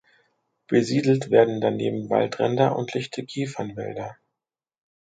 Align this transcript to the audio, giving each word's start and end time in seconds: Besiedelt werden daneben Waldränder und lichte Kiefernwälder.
Besiedelt 0.65 1.29
werden 1.29 1.61
daneben 1.61 2.09
Waldränder 2.09 2.75
und 2.75 2.91
lichte 2.95 3.23
Kiefernwälder. 3.23 4.17